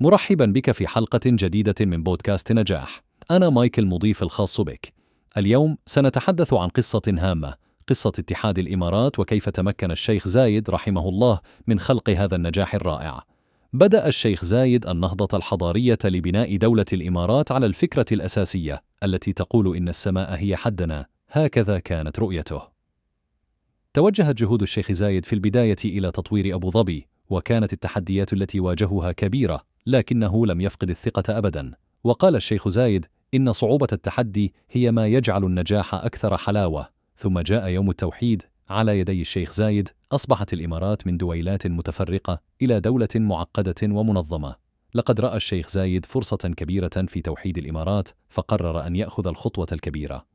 مرحبا 0.00 0.46
بك 0.46 0.70
في 0.70 0.86
حلقة 0.86 1.20
جديدة 1.26 1.74
من 1.80 2.02
بودكاست 2.02 2.52
نجاح. 2.52 3.02
أنا 3.30 3.50
مايكل 3.50 3.86
مضيف 3.86 4.22
الخاص 4.22 4.60
بك. 4.60 4.92
اليوم 5.36 5.76
سنتحدث 5.86 6.54
عن 6.54 6.68
قصة 6.68 7.02
هامة، 7.08 7.54
قصة 7.88 8.12
اتحاد 8.18 8.58
الإمارات 8.58 9.18
وكيف 9.18 9.48
تمكن 9.48 9.90
الشيخ 9.90 10.28
زايد 10.28 10.70
رحمه 10.70 11.08
الله 11.08 11.40
من 11.66 11.80
خلق 11.80 12.10
هذا 12.10 12.36
النجاح 12.36 12.74
الرائع. 12.74 13.22
بدأ 13.72 14.08
الشيخ 14.08 14.44
زايد 14.44 14.86
النهضة 14.86 15.38
الحضارية 15.38 15.98
لبناء 16.04 16.56
دولة 16.56 16.84
الإمارات 16.92 17.52
على 17.52 17.66
الفكرة 17.66 18.06
الأساسية 18.12 18.82
التي 19.02 19.32
تقول 19.32 19.76
إن 19.76 19.88
السماء 19.88 20.34
هي 20.34 20.56
حدنا، 20.56 21.06
هكذا 21.28 21.78
كانت 21.78 22.18
رؤيته. 22.18 22.62
توجهت 23.92 24.34
جهود 24.34 24.62
الشيخ 24.62 24.92
زايد 24.92 25.24
في 25.24 25.32
البداية 25.32 25.76
إلى 25.84 26.10
تطوير 26.10 26.54
أبو 26.54 26.70
ظبي، 26.70 27.06
وكانت 27.30 27.72
التحديات 27.72 28.32
التي 28.32 28.60
واجهها 28.60 29.12
كبيرة 29.12 29.73
لكنه 29.86 30.46
لم 30.46 30.60
يفقد 30.60 30.90
الثقة 30.90 31.38
أبدا. 31.38 31.72
وقال 32.04 32.36
الشيخ 32.36 32.68
زايد 32.68 33.06
إن 33.34 33.52
صعوبة 33.52 33.86
التحدي 33.92 34.54
هي 34.70 34.92
ما 34.92 35.06
يجعل 35.06 35.44
النجاح 35.44 35.94
أكثر 35.94 36.36
حلاوة. 36.36 36.88
ثم 37.16 37.40
جاء 37.40 37.68
يوم 37.68 37.90
التوحيد 37.90 38.42
على 38.70 38.98
يدي 38.98 39.20
الشيخ 39.20 39.52
زايد 39.52 39.88
أصبحت 40.12 40.52
الإمارات 40.52 41.06
من 41.06 41.16
دويلات 41.16 41.66
متفرقة 41.66 42.40
إلى 42.62 42.80
دولة 42.80 43.08
معقدة 43.14 43.74
ومنظمة. 43.82 44.56
لقد 44.94 45.20
رأى 45.20 45.36
الشيخ 45.36 45.68
زايد 45.68 46.06
فرصة 46.06 46.36
كبيرة 46.36 47.04
في 47.08 47.20
توحيد 47.20 47.58
الإمارات 47.58 48.08
فقرر 48.28 48.86
أن 48.86 48.96
يأخذ 48.96 49.26
الخطوة 49.26 49.66
الكبيرة. 49.72 50.26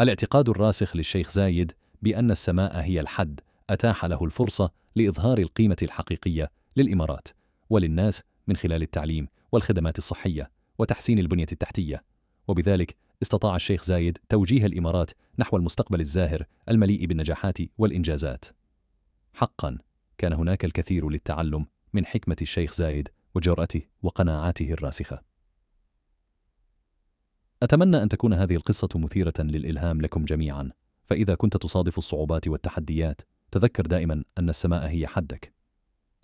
الاعتقاد 0.00 0.48
الراسخ 0.48 0.96
للشيخ 0.96 1.30
زايد 1.30 1.72
بأن 2.02 2.30
السماء 2.30 2.80
هي 2.80 3.00
الحد 3.00 3.40
أتاح 3.70 4.04
له 4.04 4.24
الفرصة 4.24 4.70
لإظهار 4.96 5.38
القيمة 5.38 5.76
الحقيقية 5.82 6.50
للإمارات. 6.76 7.28
وللناس 7.70 8.22
من 8.48 8.56
خلال 8.56 8.82
التعليم 8.82 9.28
والخدمات 9.52 9.98
الصحية 9.98 10.50
وتحسين 10.78 11.18
البنية 11.18 11.46
التحتية. 11.52 12.04
وبذلك 12.48 12.96
استطاع 13.22 13.56
الشيخ 13.56 13.84
زايد 13.84 14.18
توجيه 14.28 14.66
الإمارات 14.66 15.10
نحو 15.38 15.56
المستقبل 15.56 16.00
الزاهر 16.00 16.44
المليء 16.68 17.06
بالنجاحات 17.06 17.58
والإنجازات. 17.78 18.44
حقا 19.34 19.78
كان 20.18 20.32
هناك 20.32 20.64
الكثير 20.64 21.08
للتعلم 21.08 21.66
من 21.92 22.06
حكمة 22.06 22.36
الشيخ 22.42 22.72
زايد 22.72 23.08
وجرأته 23.34 23.82
وقناعاته 24.02 24.72
الراسخة. 24.72 25.22
أتمنى 27.62 28.02
أن 28.02 28.08
تكون 28.08 28.34
هذه 28.34 28.56
القصة 28.56 28.88
مثيرة 28.94 29.34
للإلهام 29.38 30.00
لكم 30.00 30.24
جميعا. 30.24 30.70
فإذا 31.04 31.34
كنت 31.34 31.56
تصادف 31.56 31.98
الصعوبات 31.98 32.48
والتحديات 32.48 33.20
تذكر 33.50 33.86
دائما 33.86 34.24
أن 34.38 34.48
السماء 34.48 34.88
هي 34.88 35.06
حدك. 35.06 35.57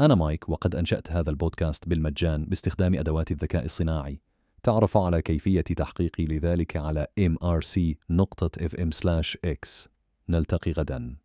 أنا 0.01 0.15
مايك 0.15 0.49
وقد 0.49 0.75
أنشأت 0.75 1.13
هذا 1.13 1.31
البودكاست 1.31 1.89
بالمجان 1.89 2.45
باستخدام 2.45 2.95
أدوات 2.95 3.31
الذكاء 3.31 3.65
الصناعي. 3.65 4.21
تعرف 4.63 4.97
على 4.97 5.23
كيفية 5.23 5.61
تحقيقي 5.61 6.27
لذلك 6.27 6.77
على 6.77 7.07
mrc.fm/x 7.21 7.49
نلتقي 10.29 10.73
غداً. 10.73 11.17